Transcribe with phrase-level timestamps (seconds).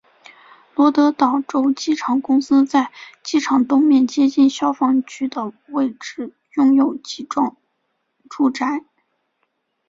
[0.73, 7.53] 罗德岛州机场公司在机场东面接近消防局的位置拥有几幢
[8.27, 8.83] 住宅。